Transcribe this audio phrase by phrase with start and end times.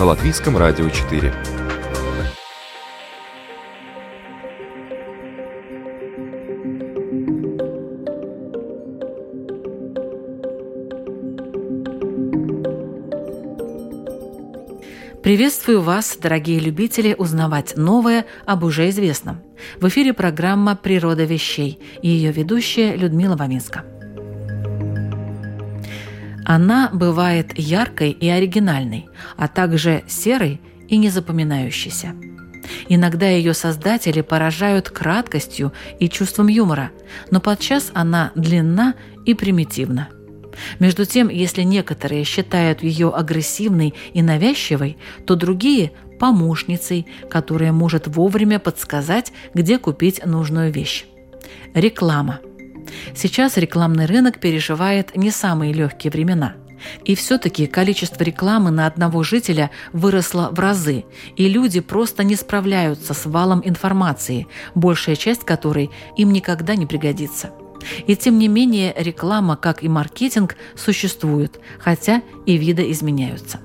[0.00, 1.30] на Латвийском радио 4.
[15.22, 19.42] Приветствую вас, дорогие любители, узнавать новое об уже известном.
[19.82, 23.84] В эфире программа «Природа вещей» и ее ведущая Людмила Ваминска.
[26.52, 32.16] Она бывает яркой и оригинальной, а также серой и незапоминающейся.
[32.88, 36.90] Иногда ее создатели поражают краткостью и чувством юмора,
[37.30, 40.08] но подчас она длинна и примитивна.
[40.80, 48.58] Между тем, если некоторые считают ее агрессивной и навязчивой, то другие– помощницей, которая может вовремя
[48.58, 51.04] подсказать, где купить нужную вещь.
[51.74, 52.40] Реклама–
[53.14, 56.54] Сейчас рекламный рынок переживает не самые легкие времена.
[57.04, 61.04] И все-таки количество рекламы на одного жителя выросло в разы,
[61.36, 67.50] и люди просто не справляются с валом информации, большая часть которой им никогда не пригодится.
[68.06, 73.60] И тем не менее реклама, как и маркетинг, существует, хотя и виды изменяются.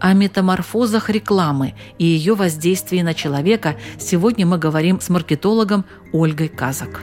[0.00, 7.02] О метаморфозах рекламы и ее воздействии на человека сегодня мы говорим с маркетологом Ольгой Казак.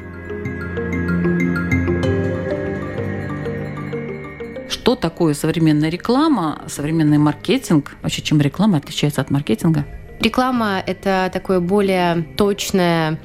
[4.69, 7.97] Что такое современная реклама, современный маркетинг?
[8.03, 9.85] Вообще, чем реклама отличается от маркетинга?
[10.19, 13.19] Реклама– это такое более точное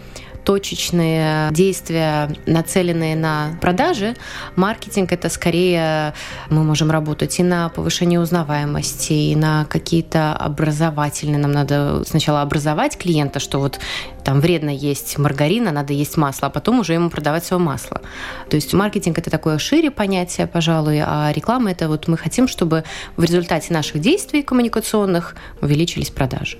[0.51, 4.17] точечные действия, нацеленные на продажи.
[4.57, 6.13] Маркетинг– это скорее
[6.49, 11.39] мы можем работать и на повышение узнаваемости, и на какие-то образовательные.
[11.39, 13.79] Нам надо сначала образовать клиента, что вот
[14.25, 18.01] там вредно есть маргарина, надо есть масло, а потом уже ему продавать свое масло.
[18.49, 22.83] То есть маркетинг это такое шире понятие, пожалуй, а реклама это вот мы хотим, чтобы
[23.17, 26.59] в результате наших действий коммуникационных увеличились продажи.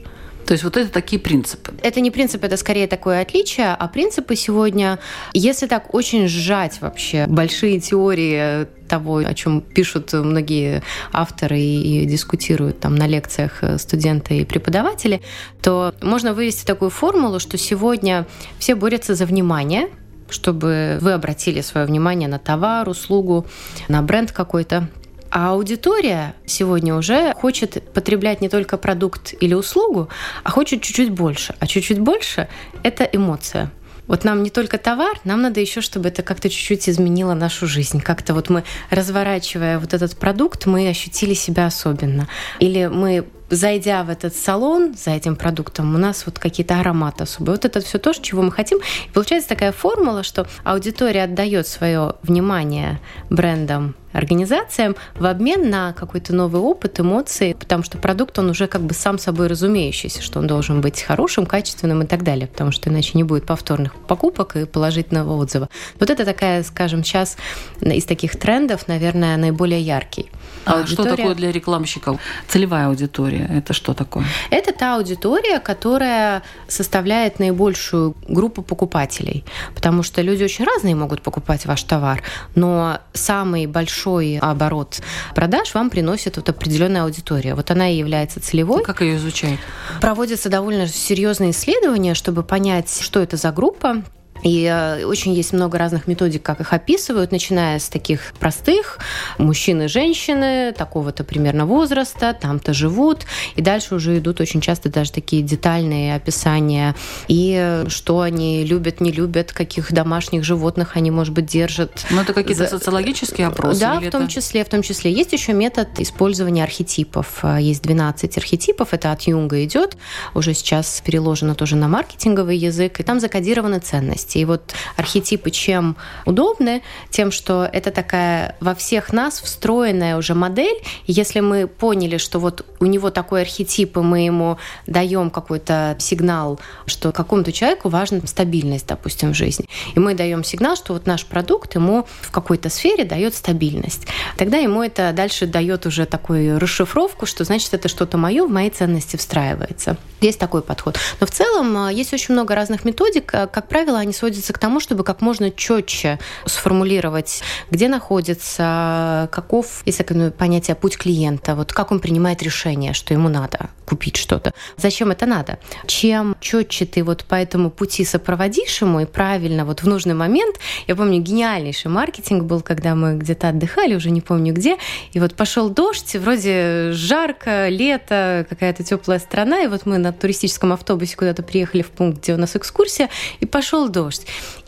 [0.51, 1.75] То есть вот это такие принципы.
[1.81, 4.99] Это не принцип, это скорее такое отличие, а принципы сегодня,
[5.33, 12.81] если так очень сжать вообще большие теории того, о чем пишут многие авторы и дискутируют
[12.81, 15.23] там на лекциях студенты и преподаватели,
[15.63, 18.27] то можно вывести такую формулу, что сегодня
[18.59, 19.89] все борются за внимание,
[20.31, 23.47] чтобы вы обратили свое внимание на товар, услугу,
[23.87, 24.89] на бренд какой-то.
[25.31, 30.09] А аудитория сегодня уже хочет потреблять не только продукт или услугу,
[30.43, 31.55] а хочет чуть-чуть больше.
[31.61, 32.49] А чуть-чуть больше–
[32.83, 33.71] это эмоция.
[34.09, 38.01] Вот нам не только товар, нам надо еще, чтобы это как-то чуть-чуть изменило нашу жизнь.
[38.01, 42.27] Как-то вот мы, разворачивая вот этот продукт, мы ощутили себя особенно.
[42.59, 47.55] Или мы зайдя в этот салон за этим продуктом, у нас вот какие-то ароматы особые.
[47.55, 48.79] Вот это все то, чего мы хотим.
[48.79, 56.35] И получается такая формула, что аудитория отдает свое внимание брендам организациям в обмен на какой-то
[56.35, 60.47] новый опыт, эмоции, потому что продукт, он уже как бы сам собой разумеющийся, что он
[60.47, 64.65] должен быть хорошим, качественным и так далее, потому что иначе не будет повторных покупок и
[64.65, 65.69] положительного отзыва.
[65.99, 67.37] Вот это такая, скажем, сейчас
[67.81, 70.31] из таких трендов, наверное, наиболее яркий.
[70.65, 71.13] А аудитория...
[71.13, 72.21] что такое для рекламщиков?
[72.49, 74.25] Целевая аудитория– это что такое?
[74.51, 79.45] Это та аудитория, которая составляет наибольшую группу покупателей,
[79.75, 82.23] потому что люди очень разные могут покупать ваш товар,
[82.55, 85.01] но самый большой оборот
[85.35, 87.55] продаж вам приносит вот определенная аудитория.
[87.55, 88.83] Вот она и является целевой.
[88.83, 89.61] Как ее изучают?
[90.01, 94.03] Проводятся довольно серьезные исследования, чтобы понять, что это за группа,
[94.43, 98.99] и э, очень есть много разных методик, как их описывают, начиная с таких простых
[99.39, 103.27] мужчины, женщины, такого-то примерно возраста, там-то живут,
[103.57, 106.95] и дальше уже идут очень часто даже такие детальные описания,
[107.29, 112.07] и э, что они любят, не любят, каких домашних животных они, может быть, держат.
[112.11, 112.71] Ну, это какие-то За...
[112.71, 113.81] социологические опросы?
[113.81, 114.33] Да, в том это...
[114.33, 115.13] числе, в том числе.
[115.13, 117.41] Есть еще метод использования архетипов.
[117.43, 119.97] Э, есть 12 архетипов, это от Юнга идет,
[120.35, 124.41] уже сейчас переложено тоже на маркетинговый язык, и там закодированы ценности месте.
[124.41, 125.97] И вот архетипы чем
[126.27, 126.83] удобны?
[127.11, 130.77] Тем, что это такая во всех нас встроенная уже модель.
[131.07, 135.97] И если мы поняли, что вот у него такой архетип, и мы ему даем какой-то
[135.99, 139.67] сигнал, что какому-то человеку важна стабильность, допустим, в жизни.
[139.95, 144.07] И мы даем сигнал, что вот наш продукт ему в какой-то сфере дает стабильность.
[144.37, 148.71] Тогда ему это дальше дает уже такую расшифровку, что значит это что-то мое в моей
[148.71, 149.97] ценности встраивается.
[150.21, 150.99] Есть такой подход.
[151.21, 153.33] Но в целом э, есть очень много разных методик.
[153.33, 159.83] Э, как правило, они сводятся к тому, чтобы как можно четче сформулировать, где находится, каков,
[159.87, 164.53] есть такое понятие путь клиента, вот как он принимает решение, что ему надо купить что-то.
[164.77, 165.59] Зачем это надо?
[165.87, 170.57] Чем четче ты вот по этому пути сопроводишь ему и правильно вот в нужный момент.
[170.87, 174.77] Я помню, гениальнейший маркетинг был, когда мы где-то отдыхали, уже не помню где,
[175.13, 180.73] и вот пошел дождь, вроде жарко, лето, какая-то теплая страна, и вот мы на туристическом
[180.73, 183.09] автобусе куда-то приехали в пункт, где у нас экскурсия,
[183.41, 184.10] и пошел дождь.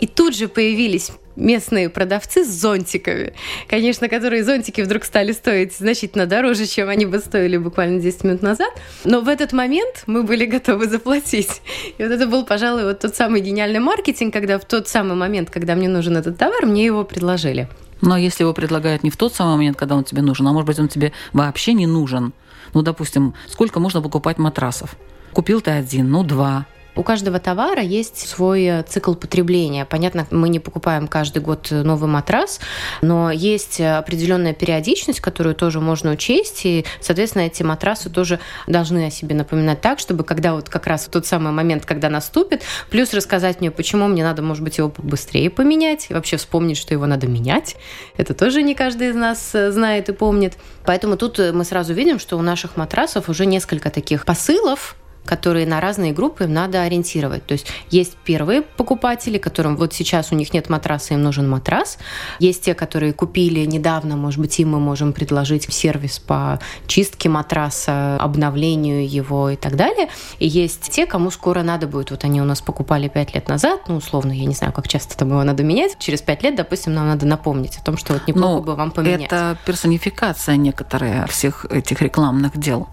[0.01, 3.33] И тут же появились местные продавцы с зонтиками,
[3.69, 8.43] конечно, которые зонтики вдруг стали стоить значительно дороже, чем они бы стоили буквально 10 минут
[8.43, 8.71] назад.
[9.05, 11.63] Но в этот момент мы были готовы заплатить.
[11.99, 15.51] И вот это был, пожалуй, вот тот самый гениальный маркетинг, когда в тот самый момент,
[15.51, 17.69] когда мне нужен этот товар, мне его предложили.
[18.03, 20.67] Но если его предлагают не в тот самый момент, когда он тебе нужен, а может
[20.67, 22.33] быть, он тебе вообще не нужен.
[22.75, 24.97] Ну, допустим, сколько можно покупать матрасов?
[25.33, 26.67] Купил ты один, ну, два.
[26.95, 29.87] У каждого товара есть свой э, цикл потребления.
[29.87, 32.61] Понятно, мы не покупаем каждый год новый матрас,
[33.01, 39.11] но есть определенная периодичность, которую тоже можно учесть, и, соответственно, эти матрасы тоже должны о
[39.11, 43.61] себе напоминать так, чтобы когда вот как раз тот самый момент, когда наступит, плюс рассказать
[43.61, 47.27] мне, почему мне надо, может быть, его быстрее поменять, и вообще вспомнить, что его надо
[47.27, 47.77] менять.
[48.17, 50.59] Это тоже не каждый из нас э, знает и помнит.
[50.85, 55.67] Поэтому тут э, мы сразу видим, что у наших матрасов уже несколько таких посылов, которые
[55.67, 57.47] на разные группы им надо ориентировать.
[57.47, 61.99] То есть есть первые покупатели, которым вот сейчас у них нет матраса, им нужен матрас.
[62.39, 68.17] Есть те, которые купили недавно, может быть, им мы можем предложить сервис по чистке матраса,
[68.17, 70.09] обновлению его и так далее.
[70.39, 72.11] И есть те, кому скоро надо будет.
[72.11, 75.17] Вот они у нас покупали пять лет назад, ну, условно, я не знаю, как часто
[75.17, 75.97] там его надо менять.
[75.99, 78.91] Через пять лет, допустим, нам надо напомнить о том, что вот неплохо ну, бы вам
[78.91, 79.23] поменять.
[79.23, 82.89] Это персонификация некоторая всех этих рекламных дел.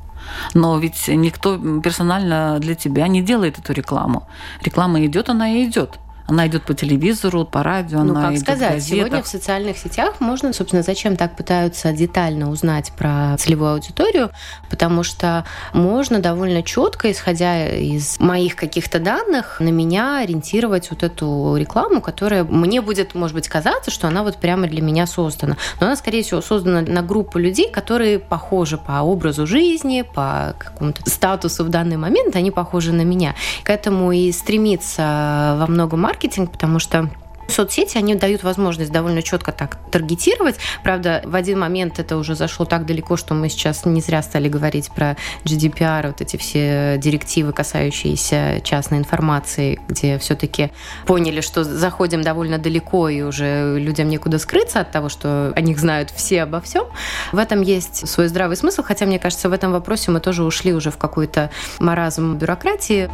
[0.54, 4.28] Но ведь никто персонально для тебя не делает эту рекламу.
[4.62, 6.00] Реклама идет, она и идет.
[6.30, 8.98] Она идет по телевизору, по радио, ну, она как идет сказать, в газетах.
[8.98, 14.30] сегодня в социальных сетях можно, собственно, зачем так пытаются детально узнать про целевую аудиторию,
[14.70, 15.44] потому что
[15.74, 22.44] можно довольно четко, исходя из моих каких-то данных, на меня ориентировать вот эту рекламу, которая
[22.44, 25.58] мне будет, может быть, казаться, что она вот прямо для меня создана.
[25.80, 31.10] Но она, скорее всего, создана на группу людей, которые похожи по образу жизни, по какому-то
[31.10, 33.34] статусу в данный момент, они похожи на меня.
[33.64, 37.10] К этому и стремится во многом маркетинг, маркетинг, потому что
[37.48, 40.58] Соцсети, они дают возможность довольно четко так таргетировать.
[40.84, 44.48] Правда, в один момент это уже зашло так далеко, что мы сейчас не зря стали
[44.50, 50.70] говорить про GDPR, вот эти все директивы, касающиеся частной информации, где все-таки
[51.08, 55.80] поняли, что заходим довольно далеко, и уже людям некуда скрыться от того, что о них
[55.80, 56.86] знают все обо всем.
[57.32, 60.72] В этом есть свой здравый смысл, хотя, мне кажется, в этом вопросе мы тоже ушли
[60.72, 61.50] уже в какой-то
[61.80, 63.10] маразм бюрократии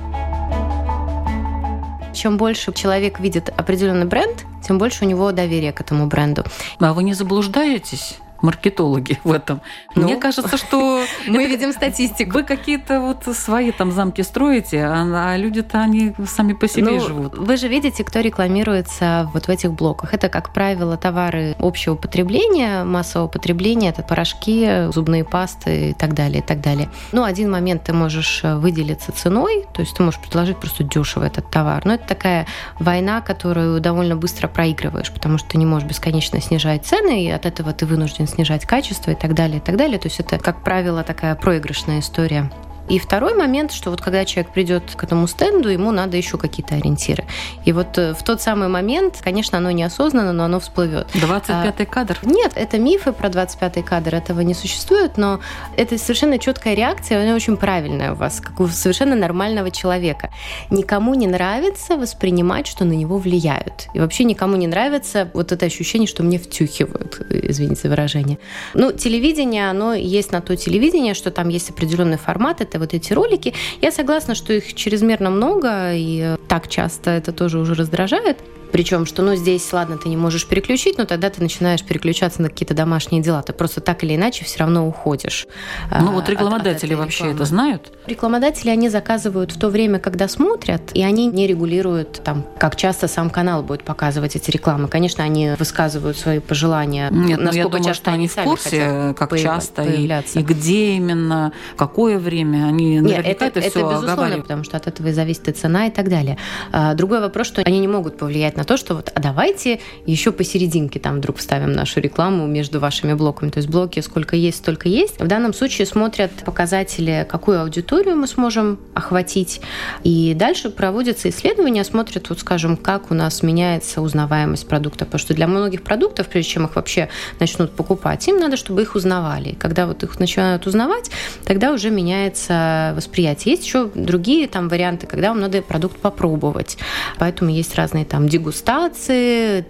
[2.15, 6.43] чем больше человек видит определенный бренд, тем больше у него доверия к этому бренду.
[6.79, 8.17] А вы не заблуждаетесь?
[8.41, 9.61] Маркетологи в этом.
[9.95, 12.33] Ну, Мне кажется, что мы видим статистику.
[12.33, 16.99] Вы какие-то вот свои там замки строите, а, а люди-то они сами по себе ну,
[17.01, 17.37] живут.
[17.37, 20.13] Вы же видите, кто рекламируется вот в этих блоках.
[20.13, 26.39] Это, как правило, товары общего потребления, массового потребления, это порошки, зубные пасты и так далее,
[26.39, 26.89] и так далее.
[27.11, 31.23] Ну, один момент ты можешь э, выделиться ценой, то есть ты можешь предложить просто дешево
[31.23, 31.85] этот товар.
[31.85, 32.47] Но это такая
[32.79, 37.45] война, которую довольно быстро проигрываешь, потому что ты не можешь бесконечно снижать цены, и от
[37.45, 39.99] этого ты вынужден снижать качество и так далее, и так далее.
[39.99, 42.51] То есть это, как правило, такая проигрышная история.
[42.89, 46.75] И второй момент, что вот когда человек придет к этому стенду, ему надо еще какие-то
[46.75, 47.25] ориентиры.
[47.65, 51.07] И вот э, в тот самый момент, конечно, оно неосознанно, но оно всплывет.
[51.13, 52.19] 25-й а, кадр?
[52.23, 55.39] Нет, это мифы про 25-й кадр, этого не существует, но
[55.77, 60.29] это совершенно четкая реакция, она очень правильная у вас, как у совершенно нормального человека.
[60.69, 63.87] Никому не нравится воспринимать, что на него влияют.
[63.93, 68.37] И вообще никому не нравится вот это ощущение, что мне втюхивают, извините за выражение.
[68.73, 73.13] Ну, телевидение, оно есть на то телевидение, что там есть определенный формат, это вот эти
[73.13, 73.53] ролики.
[73.81, 78.37] Я согласна, что их чрезмерно много, и так часто это тоже уже раздражает.
[78.75, 82.49] Причем, что, ну, здесь, ладно, ты не можешь переключить, но тогда ты начинаешь переключаться на
[82.49, 83.41] какие-то домашние дела.
[83.41, 85.47] Ты просто так или иначе все равно уходишь.
[85.89, 87.93] Ну, вот рекламодатели от, от вообще это знают?
[88.05, 93.07] Рекламодатели, они заказывают в то время, когда смотрят, и они не регулируют, там, как часто
[93.07, 94.89] сам канал будет показывать эти рекламы.
[94.89, 97.09] Конечно, они высказывают свои пожелания.
[97.11, 102.19] Нет, ну, я думаю, что они в курсе, как часто и, и где именно, какое
[102.19, 102.65] время.
[102.65, 105.91] Они Нет, это, это, это безусловно, потому что от этого и зависит и цена и
[105.91, 106.37] так далее.
[106.73, 110.31] А, другой вопрос, что они не могут повлиять на то, что вот, а давайте еще
[110.31, 113.49] посерединке там вдруг вставим нашу рекламу между вашими блоками.
[113.49, 115.19] То есть блоки сколько есть, столько есть.
[115.19, 119.61] В данном случае смотрят показатели, какую аудиторию мы сможем охватить.
[120.03, 125.05] И дальше проводятся исследования, смотрят, вот скажем, как у нас меняется узнаваемость продукта.
[125.05, 128.95] Потому что для многих продуктов, прежде чем их вообще начнут покупать, им надо, чтобы их
[128.95, 129.49] узнавали.
[129.49, 131.11] И когда вот их начинают узнавать,
[131.43, 133.53] тогда уже меняется восприятие.
[133.53, 136.77] Есть еще другие там варианты, когда вам надо продукт попробовать.
[137.19, 138.44] Поэтому есть разные там дегустации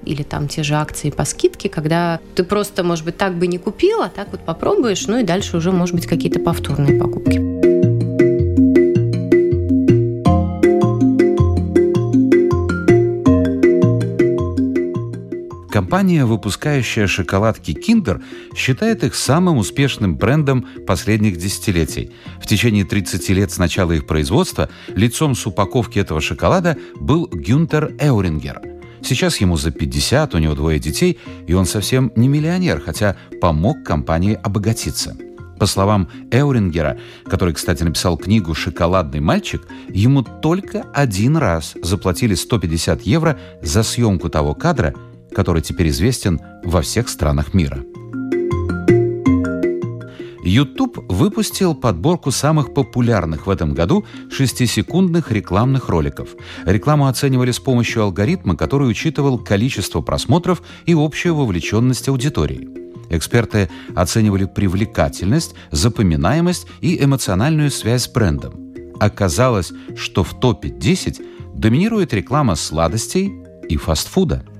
[0.03, 3.57] или там те же акции по скидке, когда ты просто, может быть, так бы не
[3.57, 7.44] купила, так вот попробуешь, ну и дальше уже, может быть, какие-то повторные покупки.
[15.75, 18.23] Компания, выпускающая шоколадки Kinder,
[18.55, 22.11] считает их самым успешным брендом последних десятилетий.
[22.41, 27.91] В течение 30 лет с начала их производства лицом с упаковки этого шоколада был Гюнтер
[27.99, 28.61] Эурингер.
[29.01, 33.83] Сейчас ему за 50, у него двое детей, и он совсем не миллионер, хотя помог
[33.83, 35.17] компании обогатиться.
[35.59, 43.01] По словам Эурингера, который, кстати, написал книгу «Шоколадный мальчик», ему только один раз заплатили 150
[43.01, 44.93] евро за съемку того кадра,
[45.35, 47.83] который теперь известен во всех странах мира.
[50.45, 56.29] YouTube выпустил подборку самых популярных в этом году шестисекундных рекламных роликов.
[56.65, 62.69] Рекламу оценивали с помощью алгоритма, который учитывал количество просмотров и общую вовлеченность аудитории.
[63.09, 68.53] Эксперты оценивали привлекательность, запоминаемость и эмоциональную связь с брендом.
[68.99, 71.21] Оказалось, что в топе 10
[71.55, 73.33] доминирует реклама сладостей
[73.67, 74.45] и фастфуда–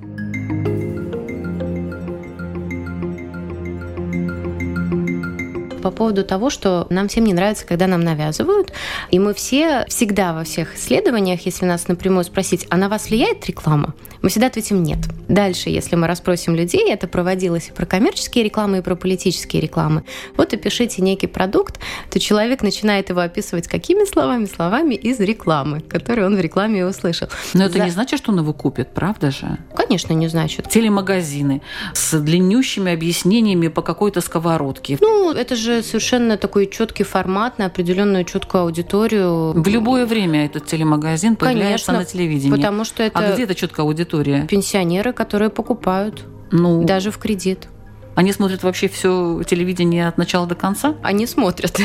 [5.86, 8.74] по поводу того, что нам всем не нравится, когда нам навязывают.
[9.12, 13.46] И мы все всегда во всех исследованиях, если нас напрямую спросить, а на вас влияет
[13.46, 13.94] реклама?
[14.24, 14.98] Мы всегда ответим нет.
[15.36, 20.06] Дальше, если мы расспросим людей, это проводилось и про коммерческие рекламы, и про политические рекламы.
[20.38, 21.78] Вот и пишите некий продукт,
[22.10, 24.46] то человек начинает его описывать какими словами?
[24.46, 27.28] Словами из рекламы, которые он в рекламе услышал.
[27.54, 27.84] Но это За...
[27.84, 29.58] не значит, что он его купит, правда же?
[29.76, 30.70] Конечно, не значит.
[30.70, 31.62] Телемагазины
[31.94, 34.98] с длиннющими объяснениями по какой-то сковородке.
[35.02, 39.52] Ну, это же совершенно такой четкий формат на определенную четкую аудиторию.
[39.52, 42.56] В любое время этот телемагазин появляется Конечно, на телевидении.
[42.56, 43.20] Потому что это...
[43.20, 44.48] А где эта четкая аудитория?
[44.50, 46.26] Пенсионеры, которые покупают.
[46.52, 47.68] Ну, даже в кредит.
[48.16, 50.96] Они смотрят вообще все телевидение от начала до конца?
[51.04, 51.80] Они смотрят.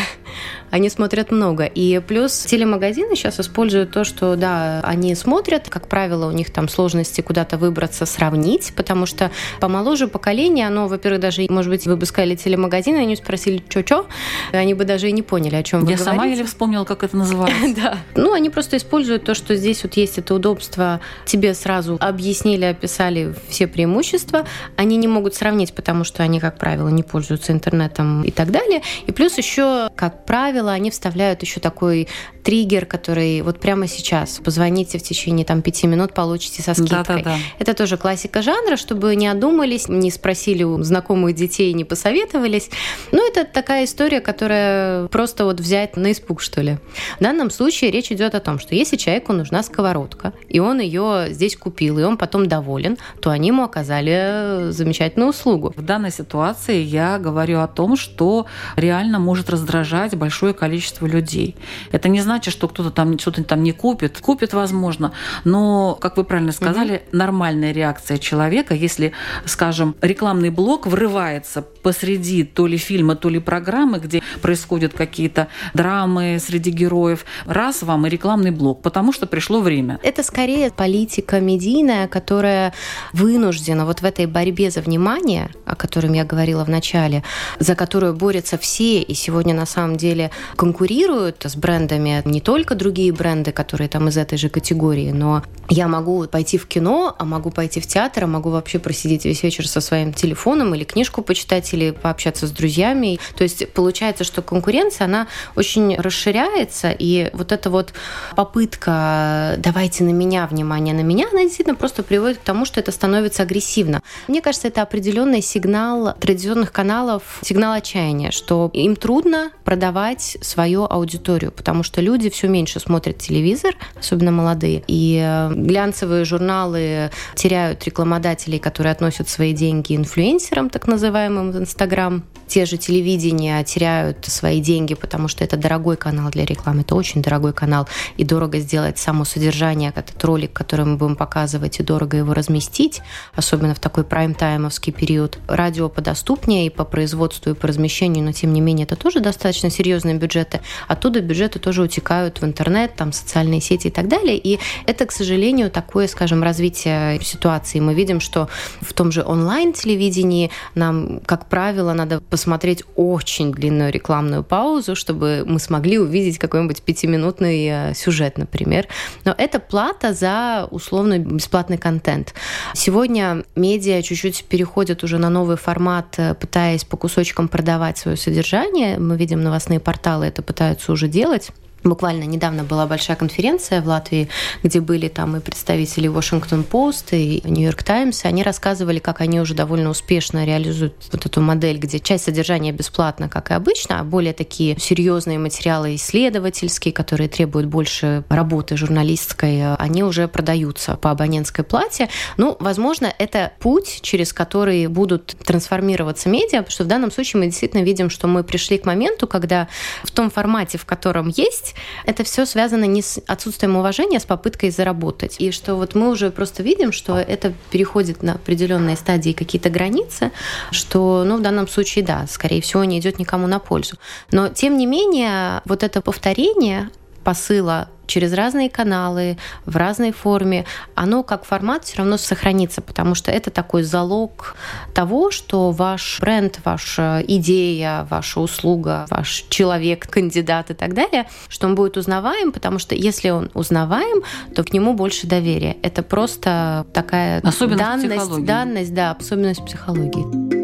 [0.70, 1.64] Они смотрят много.
[1.64, 6.68] И плюс телемагазины сейчас используют то, что, да, они смотрят, как правило, у них там
[6.68, 12.06] сложности куда-то выбраться, сравнить, потому что помоложе поколение, оно, во-первых, даже, может быть, вы бы
[12.06, 14.06] сказали телемагазин, они спросили, что-что,
[14.52, 16.04] они бы даже и не поняли, о чем вы Я говорите.
[16.04, 17.60] сама еле вспомнила, как это называется.
[17.80, 17.98] Да.
[18.14, 23.34] Ну, они просто используют то, что здесь вот есть это удобство, тебе сразу объяснили, описали
[23.48, 24.44] все преимущества,
[24.76, 28.82] они не могут сравнить, потому что они, как правило, не пользуются интернетом и так далее.
[29.06, 32.08] И плюс еще, как правило, они вставляют еще такой
[32.42, 37.04] триггер, который вот прямо сейчас позвоните в течение там пяти минут, получите со скидкой.
[37.04, 37.36] Да, да, да.
[37.58, 42.70] Это тоже классика жанра, чтобы не одумались, не спросили у знакомых детей, не посоветовались.
[43.12, 46.78] Ну, это такая история, которая просто вот взять на испуг, что ли.
[47.18, 51.26] В данном случае речь идет о том, что если человеку нужна сковородка, и он ее
[51.30, 55.72] здесь купил, и он потом доволен, то они ему оказали замечательную услугу.
[55.76, 61.56] В данной ситуации я говорю о том, что реально может раздражать большое количество людей.
[61.92, 64.20] Это не значит, что кто-то там что-то там не купит.
[64.20, 65.12] Купит, возможно.
[65.44, 67.16] Но, как вы правильно сказали, угу.
[67.16, 69.12] нормальная реакция человека, если,
[69.44, 76.38] скажем, рекламный блок врывается посреди то ли фильма, то ли программы, где происходят какие-то драмы
[76.40, 79.98] среди героев, раз вам и рекламный блок, потому что пришло время.
[80.02, 82.72] Это скорее политика медийная, которая
[83.12, 87.22] вынуждена вот в этой борьбе за внимание, о котором я говорила в начале,
[87.58, 93.12] за которую борются все, и сегодня на самом деле конкурируют с брендами не только другие
[93.12, 97.50] бренды, которые там из этой же категории, но я могу пойти в кино, а могу
[97.50, 101.72] пойти в театр, а могу вообще просидеть весь вечер со своим телефоном или книжку почитать,
[101.72, 103.18] или пообщаться с друзьями.
[103.36, 107.92] То есть получается, что конкуренция, она очень расширяется, и вот эта вот
[108.34, 112.92] попытка «давайте на меня внимание, на меня», она действительно просто приводит к тому, что это
[112.92, 114.02] становится агрессивно.
[114.28, 121.52] Мне кажется, это определенный сигнал традиционных каналов, сигнал отчаяния, что им трудно продавать свою аудиторию,
[121.52, 128.58] потому что люди все меньше смотрят телевизор, особенно молодые, и э, глянцевые журналы теряют рекламодателей,
[128.58, 132.24] которые относят свои деньги инфлюенсерам, так называемым, в Инстаграм.
[132.46, 137.22] Те же телевидения теряют свои деньги, потому что это дорогой канал для рекламы, это очень
[137.22, 142.16] дорогой канал, и дорого сделать само содержание, этот ролик, который мы будем показывать, и дорого
[142.16, 143.02] его разместить,
[143.34, 145.38] особенно в такой прайм-таймовский период.
[145.46, 149.70] Радио подоступнее и по производству, и по размещению, но тем не менее это тоже достаточно
[149.70, 150.60] серьезные бюджеты.
[150.88, 154.36] Оттуда бюджеты тоже утекают в интернет, там социальные сети и так далее.
[154.36, 157.80] И это, к сожалению, такое, скажем, развитие ситуации.
[157.80, 158.48] Мы видим, что
[158.80, 165.58] в том же онлайн-телевидении нам, как правило, надо посмотреть очень длинную рекламную паузу, чтобы мы
[165.58, 168.86] смогли увидеть какой-нибудь пятиминутный э, сюжет, например.
[169.24, 172.34] Но это плата за условно бесплатный контент.
[172.74, 178.98] Сегодня медиа чуть-чуть переходят уже на новый формат, э, пытаясь по кусочкам продавать свое содержание.
[178.98, 181.50] Мы видим новостные порталы это пытаются уже делать.
[181.82, 184.28] Буквально недавно была большая конференция в Латвии,
[184.62, 187.40] где были там и представители Washington Post и
[187.84, 188.24] Times.
[188.24, 192.72] И они рассказывали, как они уже довольно успешно реализуют вот эту модель, где часть содержания
[192.72, 199.74] бесплатна, как и обычно, а более такие серьезные материалы исследовательские, которые требуют больше работы журналистской,
[199.76, 202.08] они уже продаются по абонентской плате.
[202.36, 207.46] Ну, возможно, это путь, через который будут трансформироваться медиа, потому что в данном случае мы
[207.46, 209.68] действительно видим, что мы пришли к моменту, когда
[210.04, 214.20] в том формате, в котором есть, есть это все связано не с отсутствием уважения, а
[214.20, 215.36] с попыткой заработать.
[215.38, 220.32] И что вот мы уже просто видим, что это переходит на определенные стадии какие-то границы,
[220.70, 223.96] что, ну, в данном случае, да, скорее всего, не идет никому на пользу.
[224.30, 226.90] Но, тем не менее, вот это повторение
[227.24, 233.30] посыла через разные каналы, в разной форме, оно как формат все равно сохранится, потому что
[233.30, 234.56] это такой залог
[234.94, 241.68] того, что ваш бренд, ваша идея, ваша услуга, ваш человек, кандидат и так далее, что
[241.68, 244.22] он будет узнаваем, потому что если он узнаваем,
[244.54, 245.76] то к нему больше доверия.
[245.82, 248.46] Это просто такая особенность данность, психологии.
[248.46, 250.59] данность, да, особенность психологии.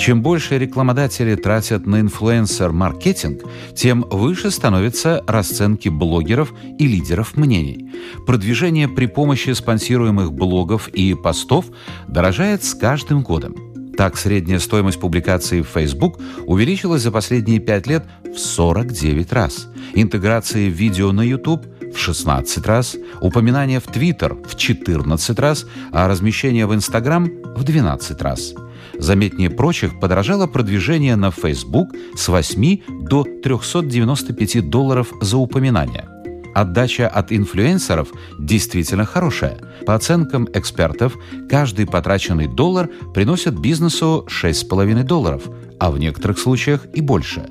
[0.00, 3.42] Чем больше рекламодатели тратят на инфлюенсер-маркетинг,
[3.74, 7.92] тем выше становятся расценки блогеров и лидеров мнений.
[8.26, 11.66] Продвижение при помощи спонсируемых блогов и постов
[12.08, 13.54] дорожает с каждым годом.
[13.94, 19.68] Так, средняя стоимость публикации в Facebook увеличилась за последние пять лет в 49 раз.
[19.92, 26.64] Интеграции видео на YouTube в 16 раз, упоминания в Twitter в 14 раз, а размещение
[26.64, 28.54] в Instagram в 12 раз–
[29.00, 36.06] Заметнее прочих подорожало продвижение на Facebook с 8 до 395 долларов за упоминание.
[36.54, 38.08] Отдача от инфлюенсеров
[38.38, 39.58] действительно хорошая.
[39.86, 41.16] По оценкам экспертов,
[41.48, 45.44] каждый потраченный доллар приносит бизнесу 6,5 долларов,
[45.78, 47.46] а в некоторых случаях и больше.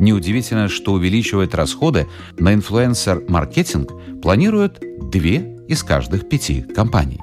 [0.00, 2.06] Неудивительно, что увеличивать расходы
[2.38, 7.20] на инфлюенсер-маркетинг планируют две из каждых пяти компаний.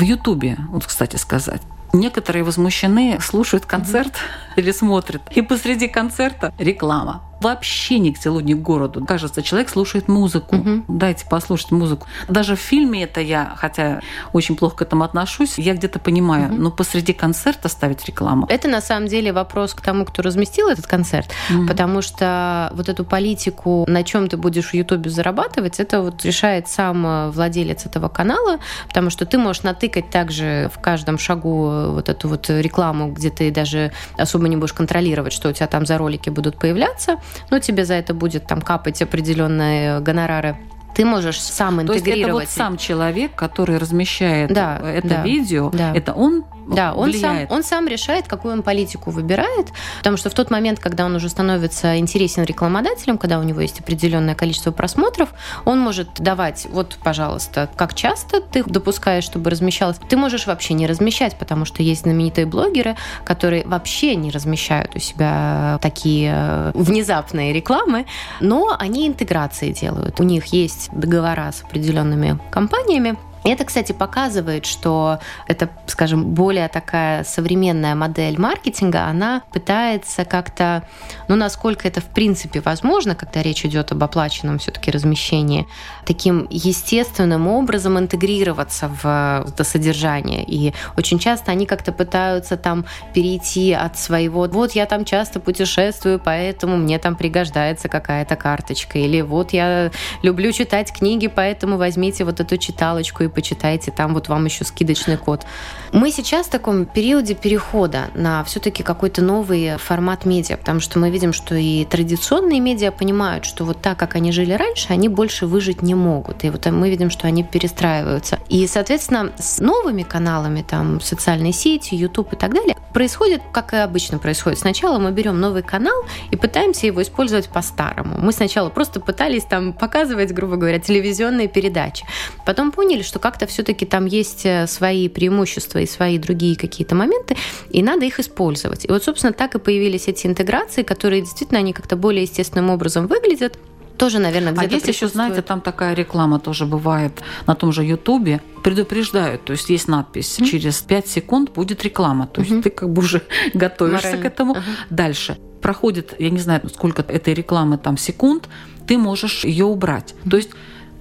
[0.00, 1.60] В Ютубе, вот, кстати сказать,
[1.92, 4.56] некоторые возмущены, слушают концерт mm-hmm.
[4.56, 9.04] или смотрят, и посреди концерта реклама вообще ни к селу, ни к городу.
[9.04, 10.56] Кажется, человек слушает музыку.
[10.56, 10.84] Угу.
[10.88, 12.06] Дайте послушать музыку.
[12.28, 14.00] Даже в фильме это я, хотя
[14.32, 16.62] очень плохо к этому отношусь, я где-то понимаю, угу.
[16.62, 18.46] но посреди концерта ставить рекламу.
[18.48, 21.66] Это на самом деле вопрос к тому, кто разместил этот концерт, угу.
[21.66, 26.68] потому что вот эту политику, на чем ты будешь в Ютубе зарабатывать, это вот решает
[26.68, 31.90] сам э, владелец этого канала, потому что ты можешь натыкать также в каждом шагу э,
[31.90, 35.86] вот эту вот рекламу, где ты даже особо не будешь контролировать, что у тебя там
[35.86, 37.16] за ролики будут появляться
[37.50, 40.56] но тебе за это будет там капать определенные гонорары
[40.94, 42.04] ты можешь сам интегрировать.
[42.04, 45.94] То есть это вот сам человек, который размещает да, это да, видео, да.
[45.94, 50.34] это он Да, он сам, он сам решает, какую он политику выбирает, потому что в
[50.34, 55.30] тот момент, когда он уже становится интересен рекламодателем, когда у него есть определенное количество просмотров,
[55.64, 59.96] он может давать, вот, пожалуйста, как часто ты допускаешь, чтобы размещалось.
[60.08, 64.98] Ты можешь вообще не размещать, потому что есть знаменитые блогеры, которые вообще не размещают у
[64.98, 68.06] себя такие э, внезапные рекламы,
[68.40, 70.20] но они интеграции делают.
[70.20, 77.24] У них есть договора с определенными компаниями, это, кстати, показывает, что это, скажем, более такая
[77.24, 80.84] современная модель маркетинга, она пытается как-то,
[81.28, 85.66] ну, насколько это в принципе возможно, когда речь идет об оплаченном все-таки размещении,
[86.04, 90.44] таким естественным образом интегрироваться в это содержание.
[90.44, 96.20] И очень часто они как-то пытаются там перейти от своего, вот я там часто путешествую,
[96.22, 99.90] поэтому мне там пригождается какая-то карточка, или вот я
[100.22, 105.16] люблю читать книги, поэтому возьмите вот эту читалочку и почитайте, там вот вам еще скидочный
[105.16, 105.46] код.
[105.92, 111.10] Мы сейчас в таком периоде перехода на все-таки какой-то новый формат медиа, потому что мы
[111.10, 115.46] видим, что и традиционные медиа понимают, что вот так, как они жили раньше, они больше
[115.46, 116.44] выжить не могут.
[116.44, 118.38] И вот мы видим, что они перестраиваются.
[118.48, 123.76] И, соответственно, с новыми каналами, там, социальной сети, YouTube и так далее, происходит, как и
[123.76, 124.58] обычно происходит.
[124.58, 128.16] Сначала мы берем новый канал и пытаемся его использовать по-старому.
[128.18, 132.04] Мы сначала просто пытались там показывать, грубо говоря, телевизионные передачи.
[132.44, 137.36] Потом поняли, что как-то все-таки там есть э, свои преимущества и свои другие какие-то моменты,
[137.70, 138.84] и надо их использовать.
[138.86, 143.06] И вот, собственно, так и появились эти интеграции, которые действительно они как-то более естественным образом
[143.06, 143.58] выглядят,
[143.98, 147.12] тоже, наверное, А где-то есть еще, знаете, там такая реклама тоже бывает
[147.46, 148.40] на том же Ютубе.
[148.64, 152.26] Предупреждают, то есть есть надпись, через 5 секунд будет реклама.
[152.26, 152.62] То есть Мгм.
[152.62, 153.20] ты как бы уже
[153.54, 154.22] готовишься Морально.
[154.22, 154.52] к этому.
[154.52, 154.62] Ага.
[154.88, 155.36] Дальше.
[155.60, 158.48] Проходит, я не знаю, сколько этой рекламы там секунд,
[158.86, 160.14] ты можешь ее убрать.
[160.30, 160.50] То есть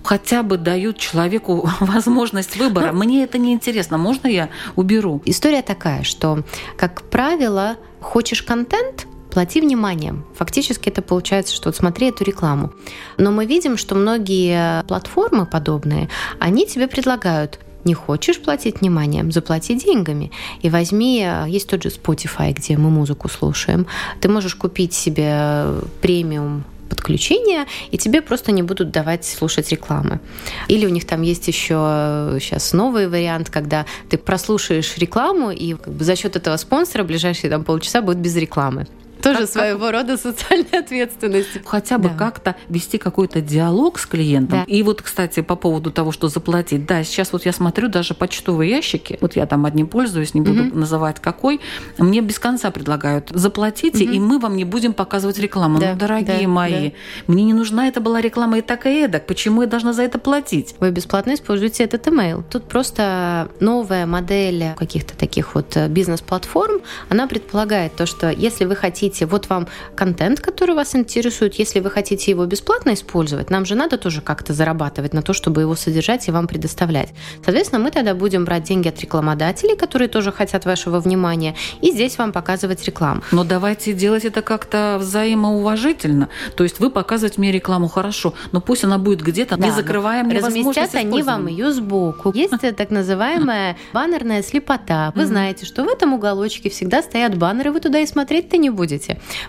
[0.03, 2.91] хотя бы дают человеку возможность выбора.
[2.91, 3.97] Мне это не интересно.
[3.97, 5.21] Можно я уберу?
[5.25, 6.43] История такая, что,
[6.77, 10.25] как правило, хочешь контент, плати вниманием.
[10.35, 12.71] Фактически это получается, что вот смотри эту рекламу.
[13.17, 16.09] Но мы видим, что многие платформы подобные,
[16.39, 20.31] они тебе предлагают не хочешь платить вниманием, заплати деньгами.
[20.61, 23.87] И возьми, э, есть тот же Spotify, где мы музыку слушаем.
[24.19, 25.65] Ты можешь купить себе
[26.01, 30.19] премиум подключение, и тебе просто не будут давать слушать рекламы.
[30.67, 35.93] Или у них там есть еще сейчас новый вариант, когда ты прослушаешь рекламу, и как
[35.93, 38.87] бы за счет этого спонсора ближайшие там полчаса будет без рекламы.
[39.21, 41.49] Тоже Как- своего рода социальная ответственность.
[41.65, 42.15] хотя бы Да.
[42.15, 44.59] как-то вести какой-то диалог с клиентом.
[44.59, 44.63] Да.
[44.65, 46.85] И вот, кстати, по поводу того, что заплатить.
[46.85, 49.17] Да, сейчас вот я смотрю даже почтовые ящики.
[49.21, 50.79] Вот я там одним пользуюсь, не буду Мгм.
[50.79, 51.59] называть какой.
[51.97, 53.29] Мне без конца предлагают.
[53.33, 54.13] Заплатите, Мгм.
[54.13, 55.79] и мы вам не будем показывать рекламу.
[55.79, 56.91] Да, ну, дорогие да, мои,
[57.27, 59.25] мне не нужна эта была реклама и так и эдак.
[59.25, 60.75] Почему я должна за это платить?
[60.79, 62.43] Вы бесплатно используете этот email.
[62.49, 68.75] Тут просто новая модель каких-то таких вот э, бизнес-платформ, она предполагает то, что если вы
[68.75, 73.75] хотите, вот вам контент, который вас интересует, если вы хотите его бесплатно использовать, нам же
[73.75, 77.09] надо тоже как-то зарабатывать на то, чтобы его содержать и вам предоставлять.
[77.43, 82.17] Соответственно, мы тогда будем брать деньги от рекламодателей, которые тоже хотят вашего внимания, и здесь
[82.17, 83.21] вам показывать рекламу.
[83.31, 86.29] Но давайте делать это как-то взаимоуважительно.
[86.55, 90.23] То есть вы показываете мне рекламу хорошо, но пусть она будет где-то, не Да, закрывая
[90.23, 92.31] мне возможность они вам ее сбоку.
[92.33, 95.11] Есть э, так называемая баннерная слепота.
[95.15, 98.98] Вы знаете, что в этом уголочке всегда стоят баннеры, вы туда и смотреть-то не будете.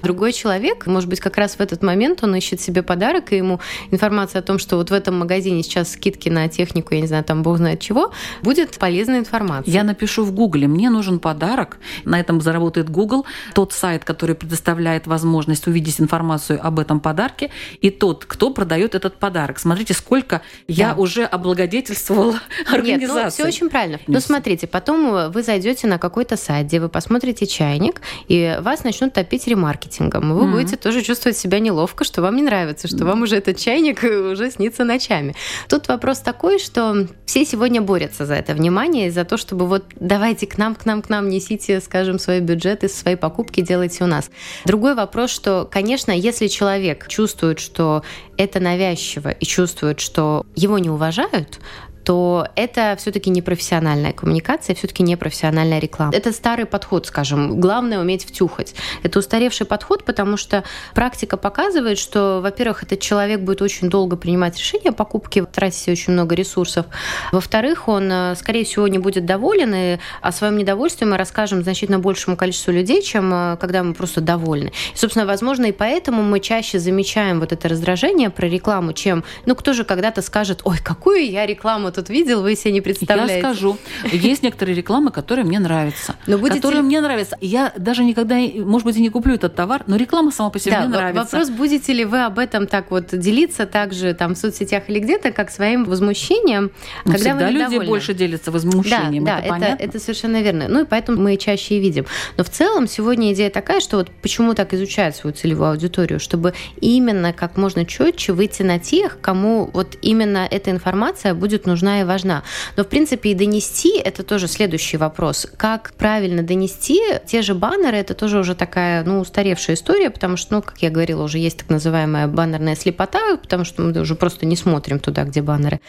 [0.02, 3.60] Другой человек, может быть, как раз в этот момент он ищет себе подарок, и ему
[3.90, 7.24] информация о том, что вот в этом магазине сейчас скидки на технику, я не знаю,
[7.24, 9.72] там бог знает чего, будет полезная информация.
[9.72, 15.06] Я напишу в Гугле, мне нужен подарок, на этом заработает Google, тот сайт, который предоставляет
[15.06, 19.58] возможность увидеть информацию об этом подарке, и тот, кто продает этот подарок.
[19.58, 21.00] Смотрите, сколько я Да.
[21.00, 23.24] уже облагодетельствовала Нет, организацию.
[23.24, 23.98] ну, все очень правильно.
[23.98, 24.20] Все.
[24.20, 29.12] смотрите, потом э, вы зайдете на какой-то сайт, где вы посмотрите чайник, и вас начнут
[29.12, 30.31] топить ремаркетингом.
[30.31, 30.53] И вы Мгм.
[30.53, 34.33] будете тоже чувствовать себя неловко, что вам не нравится, что вам уже этот чайник э,
[34.33, 35.35] уже снится ночами.
[35.68, 39.85] Тут вопрос такой, что все сегодня борются за это внимание, и за то, чтобы вот
[39.98, 44.07] давайте к нам, к нам, к нам, несите, скажем, свои бюджеты, свои покупки делайте у
[44.07, 44.31] нас.
[44.64, 48.03] Другой вопрос, что, конечно, если человек чувствует, что
[48.37, 51.61] это навязчиво и чувствует, что его не уважают,
[52.04, 56.12] то это все-таки не профессиональная коммуникация, все-таки не профессиональная реклама.
[56.14, 57.60] Это старый подход, скажем.
[57.60, 58.74] Главное уметь втюхать.
[59.02, 64.58] Это устаревший подход, потому что практика показывает, что, во-первых, этот человек будет очень долго принимать
[64.58, 66.86] решение о покупке, тратить очень много ресурсов.
[67.32, 71.98] Во-вторых, он, э, скорее всего, не будет доволен, и о своем недовольстве мы расскажем значительно
[71.98, 74.72] большему количеству людей, чем э, когда мы просто довольны.
[74.94, 79.54] И, собственно, возможно, и поэтому мы чаще замечаем вот это раздражение про рекламу, чем, ну,
[79.54, 83.35] кто же когда-то скажет, ой, какую я рекламу рекламу тут видел, вы себе не представляете.
[83.35, 83.76] Я скажу.
[84.12, 86.14] Есть некоторые рекламы, которые мне нравятся.
[86.26, 86.61] Но будете...
[86.61, 87.37] Которые мне нравятся.
[87.40, 90.72] Я даже никогда, может быть, и не куплю этот товар, но реклама сама по себе
[90.72, 91.37] да, мне нравится.
[91.37, 95.33] Вопрос, будете ли вы об этом так вот делиться также там в соцсетях или где-то,
[95.33, 96.70] как своим возмущением,
[97.05, 99.24] но когда всегда вы люди больше делятся возмущением.
[99.24, 100.66] Да, это, да это, это совершенно верно.
[100.68, 102.07] Ну и поэтому мы чаще и видим.
[102.37, 106.55] Но в целом сегодня идея такая, что вот почему так изучают свою целевую аудиторию, чтобы
[106.81, 112.04] именно как можно четче выйти на тех, кому вот именно эта информация будет нужна и
[112.04, 112.42] важна.
[112.76, 115.46] Но в принципе и донести это тоже следующий вопрос.
[115.56, 120.54] Как правильно донести те же баннеры, это тоже уже такая, ну, устаревшая история, потому что,
[120.54, 124.46] ну, как я говорила, уже есть так называемая баннерная слепота, потому что мы уже просто
[124.46, 125.80] не смотрим туда, где баннеры.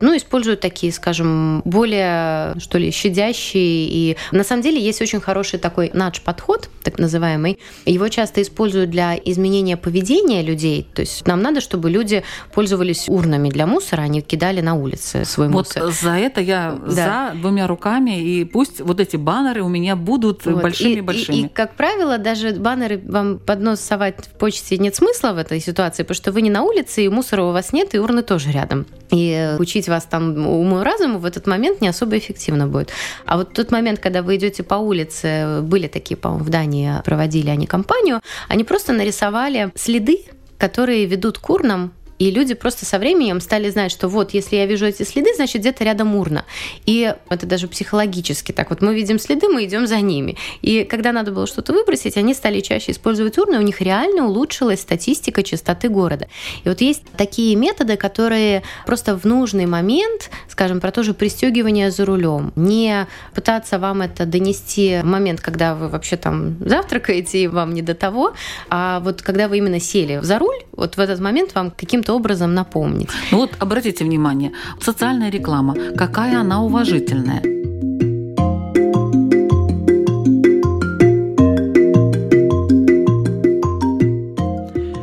[0.00, 3.88] Ну, используют такие, скажем, более, что ли, щадящие.
[3.90, 7.58] И на самом деле есть очень хороший такой надж-подход, так называемый.
[7.84, 10.86] Его часто используют для изменения поведения людей.
[10.94, 12.22] То есть нам надо, чтобы люди
[12.54, 15.90] пользовались урнами для мусора, они кидали на улице свой вот мусор.
[15.90, 17.32] за это я да.
[17.32, 20.62] за двумя руками, и пусть вот эти баннеры у меня будут вот.
[20.62, 21.36] большими-большими.
[21.36, 25.32] И, и, и, как правило, даже баннеры вам под нос совать в почте нет смысла
[25.32, 27.98] в этой ситуации, потому что вы не на улице, и мусора у вас нет, и
[27.98, 28.86] урны тоже рядом.
[29.10, 32.90] И учить вас там уму-разуму в этот момент не особо эффективно будет.
[33.26, 37.50] А вот тот момент, когда вы идете по улице, были такие, по-моему, в Дании проводили
[37.50, 40.24] они кампанию, они просто нарисовали следы,
[40.58, 44.66] которые ведут к урнам и люди просто со временем стали знать, что вот, если я
[44.66, 46.44] вижу эти следы, значит, где-то рядом урна.
[46.84, 48.68] И это даже психологически так.
[48.68, 50.36] Вот мы видим следы, мы идем за ними.
[50.60, 54.80] И когда надо было что-то выбросить, они стали чаще использовать урны, у них реально улучшилась
[54.80, 56.28] статистика чистоты города.
[56.62, 61.90] И вот есть такие методы, которые просто в нужный момент, скажем, про то же пристегивание
[61.90, 67.48] за рулем, не пытаться вам это донести в момент, когда вы вообще там завтракаете, и
[67.48, 68.34] вам не до того,
[68.68, 72.14] а вот когда вы именно сели за руль, вот в этот момент вам каким-то каким-то
[72.14, 73.08] образом напомнить.
[73.30, 77.42] Ну вот обратите внимание, социальная реклама, какая она уважительная.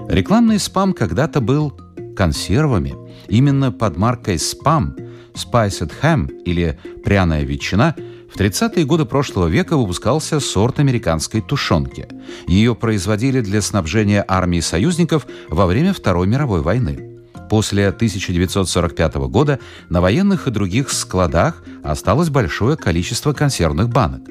[0.09, 1.71] Рекламный спам когда-то был
[2.15, 2.95] консервами.
[3.29, 4.95] Именно под маркой «Спам»
[5.33, 7.95] Spiced Ham или «Пряная ветчина»
[8.37, 12.07] В 30-е годы прошлого века выпускался сорт американской тушенки.
[12.47, 17.17] Ее производили для снабжения армии союзников во время Второй мировой войны.
[17.49, 24.21] После 1945 года на военных и других складах осталось большое количество консервных банок.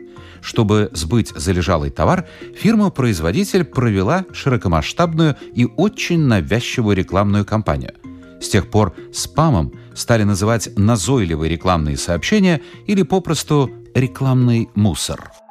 [0.41, 7.95] Чтобы сбыть залежалый товар, фирма-производитель провела широкомасштабную и очень навязчивую рекламную кампанию.
[8.41, 15.46] С тех пор спамом стали называть назойливые рекламные сообщения или попросту рекламный мусор.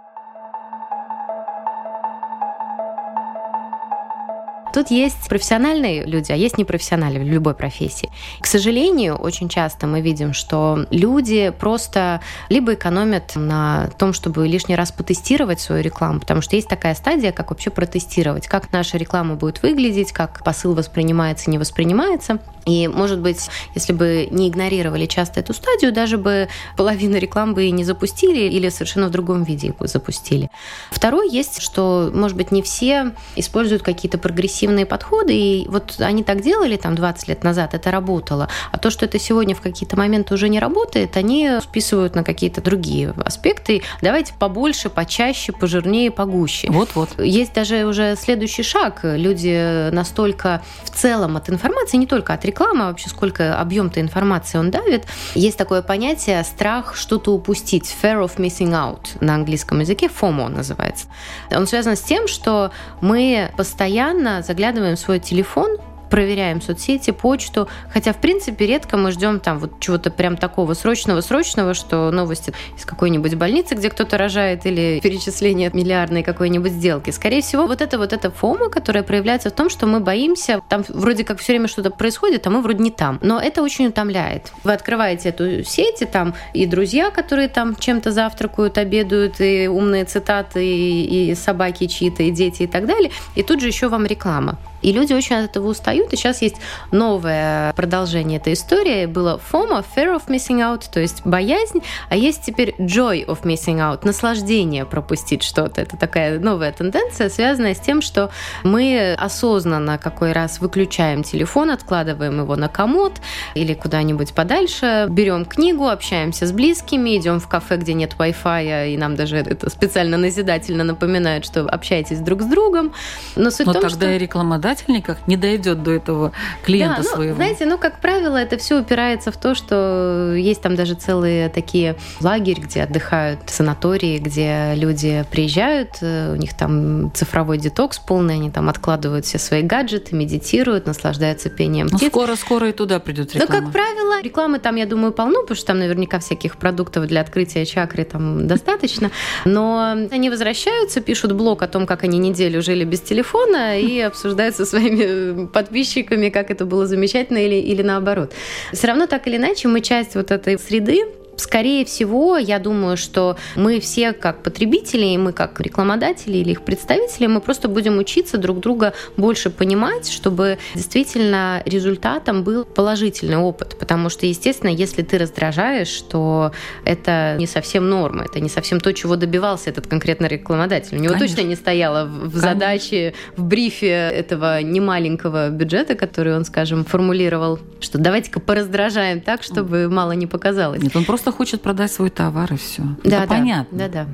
[4.76, 8.10] Тут есть профессиональные люди, а есть непрофессиональные в любой профессии.
[8.42, 14.76] К сожалению, очень часто мы видим, что люди просто либо экономят на том, чтобы лишний
[14.76, 19.36] раз потестировать свою рекламу, потому что есть такая стадия, как вообще протестировать, как наша реклама
[19.36, 22.40] будет выглядеть, как посыл воспринимается, не воспринимается.
[22.66, 27.66] И, может быть, если бы не игнорировали часто эту стадию, даже бы половину реклам бы
[27.66, 30.50] и не запустили или совершенно в другом виде запустили.
[30.90, 36.42] Второй есть, что, может быть, не все используют какие-то прогрессивные подходы, и вот они так
[36.42, 38.50] делали там 20 лет назад, это работало.
[38.72, 42.62] А то, что это сегодня в какие-то моменты уже не работает, они списывают на какие-то
[42.62, 43.84] другие аспекты.
[44.02, 46.70] Давайте побольше, почаще, пожирнее, погуще.
[46.72, 47.20] Вот-вот.
[47.20, 49.02] Есть даже уже следующий шаг.
[49.04, 54.58] Люди настолько в целом от информации, не только от рекламы, реклама, вообще сколько объем-то информации
[54.58, 55.06] он давит.
[55.36, 61.08] Есть такое понятие страх что-то упустить, fear of missing out на английском языке, FOMO называется.
[61.52, 65.78] Он связан с тем, что мы постоянно заглядываем в свой телефон,
[66.16, 71.74] проверяем соцсети, почту, хотя, в принципе, редко мы ждем там вот чего-то прям такого срочного-срочного,
[71.74, 77.10] что новости из какой-нибудь больницы, где кто-то рожает, или перечисление миллиардной какой-нибудь сделки.
[77.10, 80.86] Скорее всего, вот это вот эта фома, которая проявляется в том, что мы боимся, там
[80.88, 83.20] вроде как все время что-то происходит, а мы вроде не там.
[83.22, 84.54] Но это очень утомляет.
[84.64, 90.06] Вы открываете эту сеть, и там и друзья, которые там чем-то завтракают, обедают, и умные
[90.06, 93.12] цитаты, и, и собаки чьи-то, и дети, и так далее.
[93.36, 94.58] И тут же еще вам реклама.
[94.86, 96.14] И люди очень от этого устают.
[96.14, 96.58] И сейчас есть
[96.92, 99.08] новое продолжение этой истории.
[99.08, 103.78] Было FOMO, Fear of Missing Out, то есть боязнь, а есть теперь Joy of Missing
[103.78, 105.82] Out, наслаждение пропустить что-то.
[105.82, 108.30] Это такая новая тенденция, связанная с тем, что
[108.64, 113.14] мы осознанно какой раз выключаем телефон, откладываем его на комод
[113.56, 118.98] или куда-нибудь подальше, берем книгу, общаемся с близкими, идем в кафе, где нет Wi-Fi, и
[118.98, 122.94] нам даже это специально назидательно напоминают, что общайтесь друг с другом.
[123.36, 124.12] Но суть Но в том, тогда что...
[124.12, 126.32] и рекламодатель рекламодатель никак не дойдет до этого
[126.64, 127.36] клиента да, ну, своего.
[127.36, 131.96] Знаете, ну, как правило, это все упирается в то, что есть там даже целые такие
[132.22, 138.52] лагерь, где отдыхают санатории, где люди приезжают, э, у них там цифровой детокс полный, они
[138.52, 143.60] там откладывают все свои гаджеты, медитируют, наслаждаются пением ну, скоро-скоро и туда придет реклама.
[143.60, 147.22] Ну, как правило, рекламы там, я думаю, полно, потому что там наверняка всяких продуктов для
[147.22, 149.12] открытия чакры там достаточно.
[149.46, 154.56] Но они возвращаются, пишут блог о том, как они неделю жили без телефона и обсуждают
[154.56, 158.34] со своими подписчиками, как это было замечательно или, или наоборот.
[158.74, 161.04] Все равно так или иначе мы часть вот этой среды,
[161.38, 166.62] Скорее всего, я думаю, что мы все как потребители, и мы как рекламодатели или их
[166.62, 173.78] представители, мы просто будем учиться друг друга больше понимать, чтобы действительно результатом был положительный опыт.
[173.78, 176.52] Потому что, естественно, если ты раздражаешь, то
[176.86, 180.98] это не совсем норма, это не совсем то, чего добивался этот конкретно рекламодатель.
[180.98, 181.36] У него Конечно.
[181.36, 182.40] точно не стояло в Конечно.
[182.40, 189.90] задаче, в брифе этого немаленького бюджета, который он, скажем, формулировал, что давайте-ка пораздражаем так, чтобы
[189.90, 190.82] мало не показалось.
[190.82, 192.84] Нет, он просто просто хочет продать свой товар и все.
[193.04, 193.78] Да, Это да, понятно.
[193.78, 194.08] Да, да.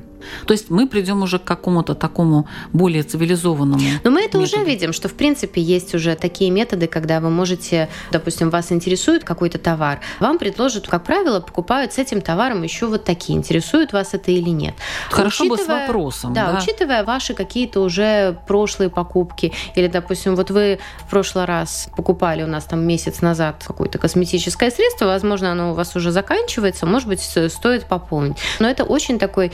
[0.46, 3.82] То есть мы придем уже к какому-то такому более цивилизованному.
[4.04, 4.62] Но мы это методу.
[4.62, 9.24] уже видим, что в принципе есть уже такие методы, когда вы можете, допустим, вас интересует
[9.24, 13.38] какой-то товар, вам предложат, как правило, покупают с этим товаром еще вот такие.
[13.38, 14.74] Интересует вас это или нет?
[15.10, 16.32] Хорошо учитывая, бы с вопросом.
[16.32, 21.88] Да, да, учитывая ваши какие-то уже прошлые покупки, или, допустим, вот вы в прошлый раз
[21.96, 26.86] покупали у нас там месяц назад какое-то косметическое средство, возможно, оно у вас уже заканчивается,
[26.86, 28.36] может быть, стоит пополнить.
[28.58, 29.52] Но это очень такой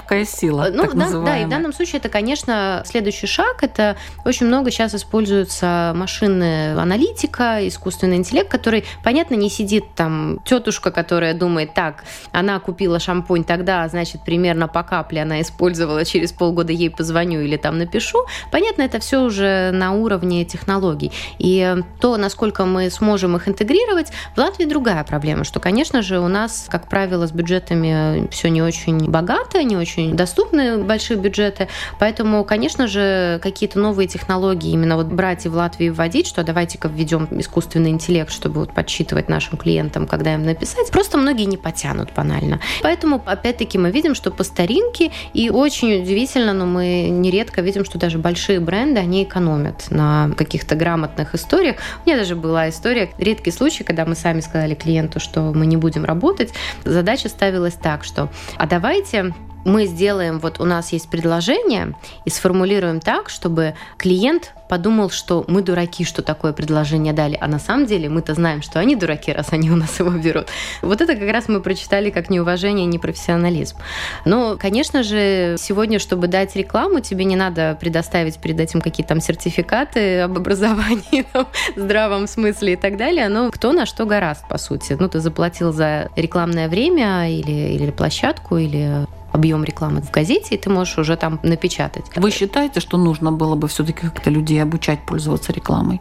[0.00, 0.68] мягкая сила.
[0.72, 3.62] Ну, так да, да, и в данном случае это, конечно, следующий шаг.
[3.62, 10.90] Это очень много сейчас используется машинная аналитика, искусственный интеллект, который, понятно, не сидит там тетушка,
[10.90, 16.72] которая думает, так, она купила шампунь тогда, значит, примерно по капле она использовала, через полгода
[16.72, 18.24] ей позвоню или там напишу.
[18.50, 21.12] Понятно, это все уже на уровне технологий.
[21.38, 26.28] И то, насколько мы сможем их интегрировать, в Латвии другая проблема, что, конечно же, у
[26.28, 31.68] нас, как правило, с бюджетами все не очень богато, не очень очень доступны большие бюджеты,
[31.98, 36.88] поэтому, конечно же, какие-то новые технологии именно вот брать и в Латвии вводить, что давайте-ка
[36.88, 42.10] введем искусственный интеллект, чтобы вот подсчитывать нашим клиентам, когда им написать, просто многие не потянут
[42.14, 42.60] банально.
[42.82, 47.98] Поэтому, опять-таки, мы видим, что по старинке, и очень удивительно, но мы нередко видим, что
[47.98, 51.76] даже большие бренды, они экономят на каких-то грамотных историях.
[52.04, 55.76] У меня даже была история, редкий случай, когда мы сами сказали клиенту, что мы не
[55.76, 56.52] будем работать.
[56.84, 61.94] Задача ставилась так, что а давайте мы сделаем, вот у нас есть предложение,
[62.24, 67.58] и сформулируем так, чтобы клиент подумал, что мы дураки, что такое предложение дали, а на
[67.58, 70.46] самом деле мы-то знаем, что они дураки, раз они у нас его берут.
[70.80, 73.76] Вот это как раз мы прочитали как неуважение непрофессионализм.
[74.24, 79.20] Но, конечно же, сегодня, чтобы дать рекламу, тебе не надо предоставить перед этим какие-то там
[79.20, 83.28] сертификаты об образовании, там, здравом смысле и так далее.
[83.28, 84.96] Но кто на что гораст, по сути.
[85.00, 90.58] Ну, ты заплатил за рекламное время или, или площадку, или объем рекламы в газете, и
[90.58, 92.04] ты можешь уже там напечатать.
[92.16, 96.00] Вы считаете, что нужно было бы все-таки как-то людей обучать пользоваться рекламой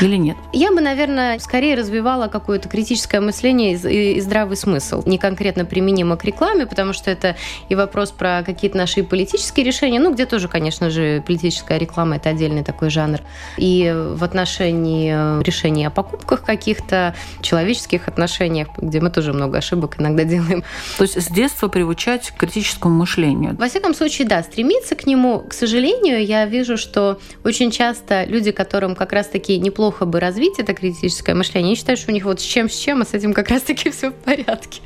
[0.00, 0.36] или нет?
[0.52, 6.24] Я бы, наверное, скорее развивала какое-то критическое мышление и, здравый смысл, не конкретно применимо к
[6.24, 7.36] рекламе, потому что это
[7.68, 12.30] и вопрос про какие-то наши политические решения, ну, где тоже, конечно же, политическая реклама– это
[12.30, 13.20] отдельный такой жанр.
[13.56, 20.24] И в отношении решений о покупках каких-то, человеческих отношениях, где мы тоже много ошибок иногда
[20.24, 20.64] делаем.
[20.96, 23.56] То есть с детства приучать к критическому критическому мышлению.
[23.58, 25.40] Во всяком случае, да, стремиться к нему.
[25.40, 30.72] К сожалению, я вижу, что очень часто люди, которым как раз-таки неплохо бы развить это
[30.74, 33.32] критическое мышление, они считают, что у них вот с чем с чем, а с этим
[33.32, 34.80] как раз-таки все в порядке.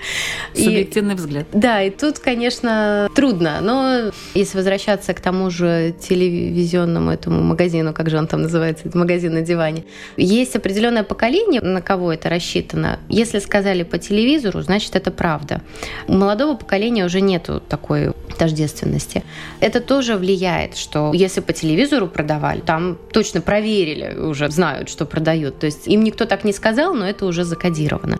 [0.54, 1.46] Субъективный и, взгляд.
[1.52, 3.60] Да, и тут, конечно, трудно.
[3.60, 8.96] Но если возвращаться к тому же телевизионному этому магазину, как же он там называется, это
[8.98, 9.84] магазин на диване,
[10.16, 12.98] есть определенное поколение, на кого это рассчитано.
[13.08, 15.60] Если сказали по телевизору, значит, это правда.
[16.06, 19.22] У молодого поколения уже нету такой тождественности.
[19.60, 25.58] Это тоже влияет, что если по телевизору продавали, там точно проверили, уже знают, что продают.
[25.58, 28.18] То есть им никто так не сказал, но это уже закодировано.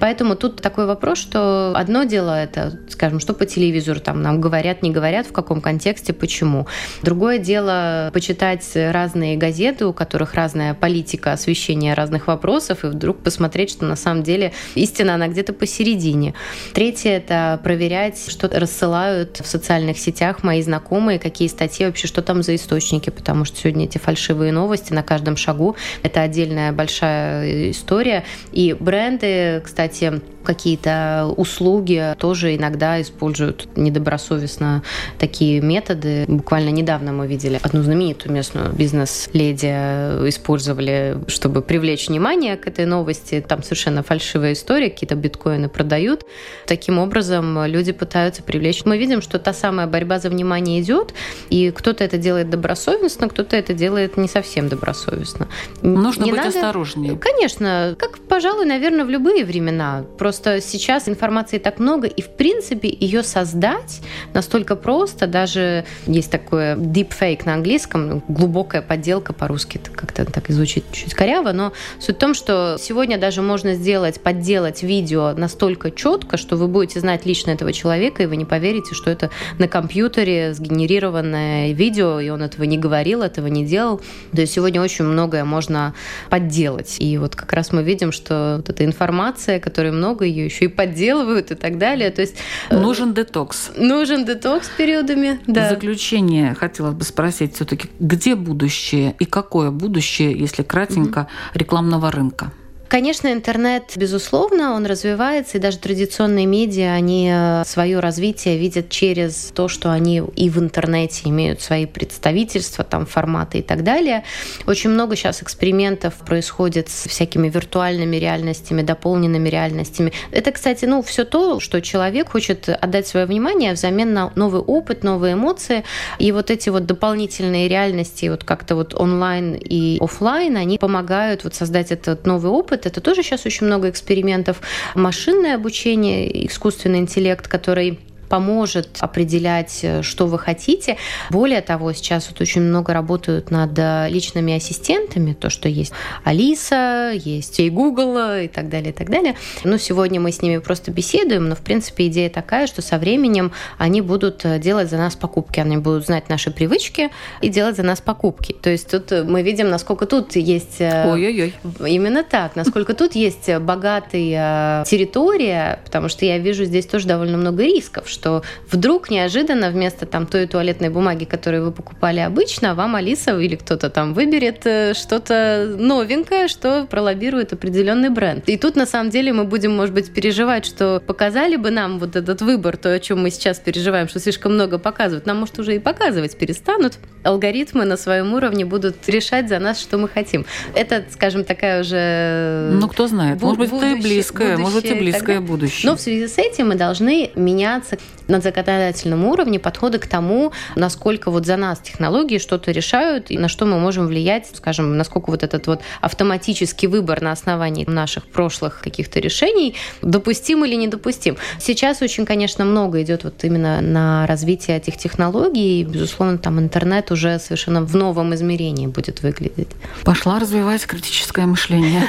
[0.00, 4.82] Поэтому тут такой вопрос, что одно дело это, скажем, что по телевизору там нам говорят,
[4.82, 6.66] не говорят, в каком контексте, почему.
[7.02, 13.70] Другое дело почитать разные газеты, у которых разная политика освещения разных вопросов, и вдруг посмотреть,
[13.70, 16.34] что на самом деле истина, она где-то посередине.
[16.72, 22.42] Третье— это проверять, что рассылают в социальных сетях мои знакомые, какие статьи вообще, что там
[22.42, 25.76] за источники, потому что сегодня эти фальшивые новости на каждом шагу.
[26.02, 28.24] Это отдельная большая история.
[28.52, 34.82] И бренды, кстати, какие-то услуги тоже иногда используют недобросовестно
[35.18, 36.24] такие методы.
[36.28, 43.44] Буквально недавно мы видели одну знаменитую местную бизнес-леди использовали, чтобы привлечь внимание к этой новости.
[43.46, 46.24] Там совершенно фальшивая история, какие-то биткоины продают.
[46.66, 48.84] Таким образом люди пытаются привлечь.
[48.84, 51.14] Мы видим, что та самая борьба за внимание идет,
[51.50, 55.48] и кто-то это делает добросовестно, кто-то это делает не совсем добросовестно.
[55.82, 56.48] Нужно не быть надо...
[56.50, 57.16] осторожнее.
[57.16, 60.04] Конечно, как, пожалуй, наверное, в любые времена.
[60.18, 64.00] Просто сейчас информации так много, и, в принципе, ее создать
[64.34, 65.26] настолько просто.
[65.26, 71.52] Даже есть такое deepfake на английском, глубокая подделка по-русски, как-то так и звучит чуть коряво,
[71.52, 76.68] но суть в том, что сегодня даже можно сделать, подделать видео настолько четко, что вы
[76.68, 82.20] будете знать лично этого человека, и вы не поверите, что это на компьютере сгенерированное видео,
[82.20, 84.00] и он этого не говорил, этого не делал.
[84.34, 85.94] То есть сегодня очень многое можно
[86.30, 86.96] подделать.
[86.98, 90.68] И вот как раз мы видим, что вот эта информация, которой много, ее еще и
[90.68, 92.10] подделывают и так далее.
[92.10, 92.36] То есть
[92.70, 93.70] э, нужен детокс.
[93.76, 95.40] Нужен детокс периодами.
[95.46, 95.66] Да.
[95.66, 102.52] В заключение хотелось бы спросить все-таки, где будущее и какое будущее, если кратенько, рекламного рынка?
[102.92, 109.50] Конечно, интернет, безусловно, он развивается, и даже традиционные медиа, они э, свое развитие видят через
[109.54, 114.24] то, что они и в интернете имеют свои представительства, там, форматы и так далее.
[114.66, 120.12] Очень много сейчас экспериментов происходит с всякими виртуальными реальностями, дополненными реальностями.
[120.30, 125.02] Это, кстати, ну, все то, что человек хочет отдать свое внимание взамен на новый опыт,
[125.02, 125.84] новые эмоции.
[126.18, 131.54] И вот эти вот дополнительные реальности, вот как-то вот онлайн и офлайн, они помогают вот
[131.54, 134.60] создать этот новый опыт, это тоже сейчас очень много экспериментов.
[134.94, 137.98] Машинное обучение, искусственный интеллект, который
[138.32, 140.96] поможет определять, э, что вы хотите.
[141.28, 145.92] Более того, сейчас вот очень много работают над э, личными ассистентами, то, что есть
[146.24, 149.34] Алиса, есть и Google и так далее, и так далее.
[149.64, 153.52] Ну, сегодня мы с ними просто беседуем, но, в принципе, идея такая, что со временем
[153.76, 157.10] они будут э, делать за нас покупки, они будут знать наши привычки
[157.42, 158.54] и делать за нас покупки.
[158.54, 160.80] То есть тут мы видим, насколько тут есть...
[160.80, 161.52] Ой-ой-ой.
[161.86, 167.62] Именно так, насколько тут есть богатая территория, потому что я вижу здесь тоже довольно много
[167.64, 168.21] рисков, что
[168.70, 173.90] вдруг неожиданно вместо там той туалетной бумаги, которую вы покупали обычно, вам Алиса или кто-то
[173.90, 178.48] там выберет э, что-то новенькое, что пролоббирует определенный бренд.
[178.48, 182.16] И тут на самом деле мы будем, может быть, переживать, что показали бы нам вот
[182.16, 185.76] этот выбор, то, о чем мы сейчас переживаем, что слишком много показывают, нам, может, уже
[185.76, 186.98] и показывать перестанут.
[187.24, 190.44] Алгоритмы на своем уровне будут решать за нас, что мы хотим.
[190.74, 192.70] Это, скажем, такая уже...
[192.72, 193.40] Ну, кто знает.
[193.40, 195.90] Может быть, это и близкое, может быть, и близкое будущее.
[195.90, 197.98] Но в связи с этим мы должны меняться
[198.28, 203.48] на законодательном уровне подходы к тому, насколько вот за нас технологии что-то решают и на
[203.48, 208.80] что мы можем влиять, скажем, насколько вот этот вот автоматический выбор на основании наших прошлых
[208.80, 211.36] каких-то решений допустим или недопустим.
[211.58, 217.10] Сейчас очень, конечно, много идет вот именно на развитие этих технологий, и, безусловно, там интернет
[217.10, 219.68] уже совершенно в новом измерении будет выглядеть.
[220.04, 222.02] Пошла развивать критическое мышление.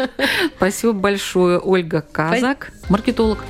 [0.56, 3.44] Спасибо большое, Ольга Казак, маркетолог.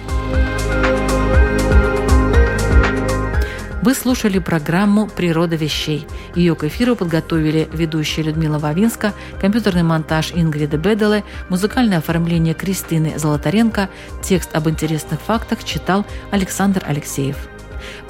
[3.83, 6.07] Вы слушали программу «Природа вещей».
[6.37, 13.91] Ее к эфиру подготовили ведущая Людмила Вавинска, компьютерный монтаж Ингрида Беделе, музыкальное оформление Кристины Золотаренко,
[14.23, 17.37] текст об интересных фактах читал Александр Алексеев.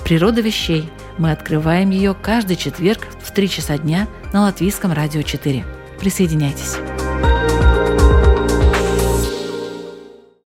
[0.04, 0.90] «Природа вещей».
[1.16, 5.64] Мы открываем ее каждый четверг в 3 часа дня на Латвийском радио 4.
[5.98, 6.76] Присоединяйтесь.